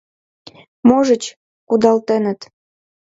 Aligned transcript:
Можыч, 0.87 1.23
кудалтеныт. 1.67 2.39